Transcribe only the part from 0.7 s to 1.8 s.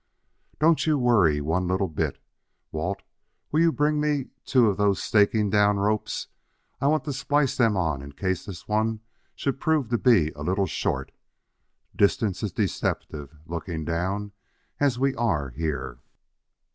you worry one